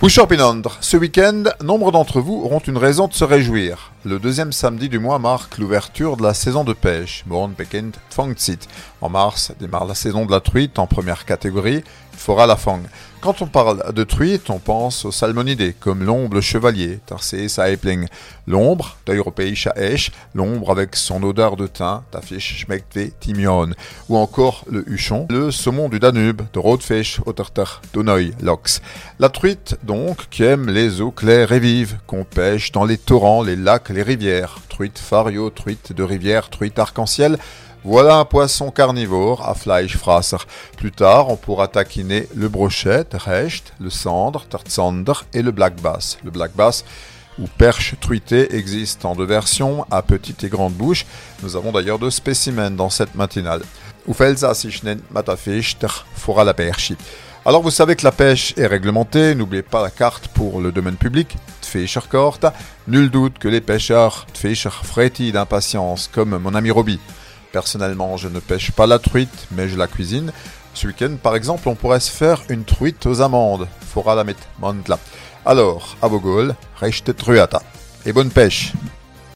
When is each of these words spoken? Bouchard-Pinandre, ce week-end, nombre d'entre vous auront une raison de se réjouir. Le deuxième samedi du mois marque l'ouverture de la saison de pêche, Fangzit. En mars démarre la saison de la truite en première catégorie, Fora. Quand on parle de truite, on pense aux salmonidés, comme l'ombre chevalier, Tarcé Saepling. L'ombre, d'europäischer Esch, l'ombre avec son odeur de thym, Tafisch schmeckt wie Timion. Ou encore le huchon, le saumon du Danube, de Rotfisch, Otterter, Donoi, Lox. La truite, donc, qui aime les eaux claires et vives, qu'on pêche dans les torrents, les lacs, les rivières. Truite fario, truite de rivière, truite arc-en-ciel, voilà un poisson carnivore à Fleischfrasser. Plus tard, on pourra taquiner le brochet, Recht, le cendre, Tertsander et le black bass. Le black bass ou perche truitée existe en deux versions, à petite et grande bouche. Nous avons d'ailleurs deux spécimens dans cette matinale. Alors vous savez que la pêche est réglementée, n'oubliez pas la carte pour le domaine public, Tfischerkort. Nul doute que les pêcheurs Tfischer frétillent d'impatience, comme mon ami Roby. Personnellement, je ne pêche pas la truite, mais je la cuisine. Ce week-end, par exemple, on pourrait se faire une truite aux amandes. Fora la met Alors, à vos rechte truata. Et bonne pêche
Bouchard-Pinandre, 0.00 0.76
ce 0.80 0.96
week-end, 0.96 1.42
nombre 1.60 1.90
d'entre 1.90 2.20
vous 2.20 2.40
auront 2.44 2.60
une 2.60 2.78
raison 2.78 3.08
de 3.08 3.14
se 3.14 3.24
réjouir. 3.24 3.90
Le 4.04 4.20
deuxième 4.20 4.52
samedi 4.52 4.88
du 4.88 5.00
mois 5.00 5.18
marque 5.18 5.58
l'ouverture 5.58 6.16
de 6.16 6.22
la 6.22 6.34
saison 6.34 6.62
de 6.62 6.72
pêche, 6.72 7.24
Fangzit. 8.08 8.60
En 9.00 9.08
mars 9.08 9.50
démarre 9.58 9.86
la 9.86 9.96
saison 9.96 10.24
de 10.24 10.30
la 10.30 10.38
truite 10.38 10.78
en 10.78 10.86
première 10.86 11.24
catégorie, 11.24 11.82
Fora. 12.16 12.46
Quand 13.20 13.42
on 13.42 13.46
parle 13.46 13.92
de 13.92 14.04
truite, 14.04 14.48
on 14.48 14.60
pense 14.60 15.04
aux 15.04 15.10
salmonidés, 15.10 15.74
comme 15.78 16.04
l'ombre 16.04 16.40
chevalier, 16.40 17.00
Tarcé 17.04 17.48
Saepling. 17.48 18.06
L'ombre, 18.46 18.96
d'europäischer 19.06 19.70
Esch, 19.74 20.12
l'ombre 20.34 20.70
avec 20.70 20.94
son 20.94 21.22
odeur 21.24 21.56
de 21.56 21.66
thym, 21.66 22.02
Tafisch 22.12 22.60
schmeckt 22.60 22.94
wie 22.94 23.12
Timion. 23.18 23.74
Ou 24.08 24.16
encore 24.16 24.64
le 24.70 24.88
huchon, 24.88 25.26
le 25.30 25.50
saumon 25.50 25.88
du 25.88 25.98
Danube, 25.98 26.42
de 26.52 26.58
Rotfisch, 26.60 27.20
Otterter, 27.26 27.80
Donoi, 27.92 28.30
Lox. 28.40 28.80
La 29.18 29.30
truite, 29.30 29.76
donc, 29.82 30.28
qui 30.30 30.44
aime 30.44 30.70
les 30.70 31.00
eaux 31.00 31.10
claires 31.10 31.50
et 31.50 31.60
vives, 31.60 31.98
qu'on 32.06 32.24
pêche 32.24 32.70
dans 32.70 32.84
les 32.84 32.98
torrents, 32.98 33.42
les 33.42 33.56
lacs, 33.56 33.88
les 33.88 34.04
rivières. 34.04 34.60
Truite 34.78 35.00
fario, 35.00 35.50
truite 35.50 35.92
de 35.92 36.04
rivière, 36.04 36.50
truite 36.50 36.78
arc-en-ciel, 36.78 37.36
voilà 37.82 38.18
un 38.18 38.24
poisson 38.24 38.70
carnivore 38.70 39.44
à 39.44 39.54
Fleischfrasser. 39.54 40.36
Plus 40.76 40.92
tard, 40.92 41.30
on 41.30 41.36
pourra 41.36 41.66
taquiner 41.66 42.28
le 42.36 42.48
brochet, 42.48 43.04
Recht, 43.12 43.72
le 43.80 43.90
cendre, 43.90 44.44
Tertsander 44.44 45.14
et 45.34 45.42
le 45.42 45.50
black 45.50 45.82
bass. 45.82 46.18
Le 46.22 46.30
black 46.30 46.52
bass 46.54 46.84
ou 47.40 47.48
perche 47.58 47.96
truitée 48.00 48.54
existe 48.54 49.04
en 49.04 49.16
deux 49.16 49.24
versions, 49.24 49.84
à 49.90 50.00
petite 50.02 50.44
et 50.44 50.48
grande 50.48 50.74
bouche. 50.74 51.06
Nous 51.42 51.56
avons 51.56 51.72
d'ailleurs 51.72 51.98
deux 51.98 52.10
spécimens 52.10 52.70
dans 52.70 52.88
cette 52.88 53.16
matinale. 53.16 53.62
Alors 57.46 57.62
vous 57.62 57.70
savez 57.70 57.96
que 57.96 58.04
la 58.04 58.12
pêche 58.12 58.52
est 58.56 58.66
réglementée, 58.66 59.34
n'oubliez 59.34 59.62
pas 59.62 59.82
la 59.82 59.90
carte 59.90 60.28
pour 60.28 60.60
le 60.60 60.72
domaine 60.72 60.96
public, 60.96 61.36
Tfischerkort. 61.62 62.40
Nul 62.88 63.10
doute 63.10 63.38
que 63.38 63.48
les 63.48 63.60
pêcheurs 63.60 64.26
Tfischer 64.34 64.70
frétillent 64.70 65.32
d'impatience, 65.32 66.10
comme 66.12 66.36
mon 66.38 66.54
ami 66.54 66.70
Roby. 66.70 67.00
Personnellement, 67.52 68.16
je 68.16 68.28
ne 68.28 68.40
pêche 68.40 68.72
pas 68.72 68.86
la 68.86 68.98
truite, 68.98 69.46
mais 69.52 69.68
je 69.68 69.78
la 69.78 69.86
cuisine. 69.86 70.32
Ce 70.74 70.86
week-end, 70.86 71.16
par 71.22 71.36
exemple, 71.36 71.68
on 71.68 71.74
pourrait 71.74 72.00
se 72.00 72.10
faire 72.10 72.42
une 72.50 72.64
truite 72.64 73.06
aux 73.06 73.22
amandes. 73.22 73.66
Fora 73.80 74.14
la 74.14 74.24
met 74.24 74.36
Alors, 75.46 75.96
à 76.02 76.08
vos 76.08 76.22
rechte 76.80 77.16
truata. 77.16 77.62
Et 78.04 78.12
bonne 78.12 78.30
pêche 78.30 78.72